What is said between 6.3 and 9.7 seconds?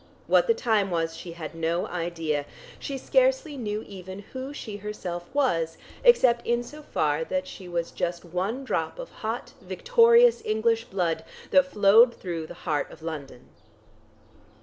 in so far that she was just one drop of hot